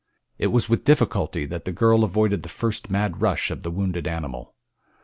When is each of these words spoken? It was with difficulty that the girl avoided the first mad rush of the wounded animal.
It 0.39 0.47
was 0.47 0.67
with 0.67 0.83
difficulty 0.83 1.45
that 1.45 1.65
the 1.65 1.71
girl 1.71 2.03
avoided 2.03 2.41
the 2.41 2.49
first 2.49 2.89
mad 2.89 3.21
rush 3.21 3.51
of 3.51 3.61
the 3.61 3.69
wounded 3.69 4.07
animal. 4.07 4.55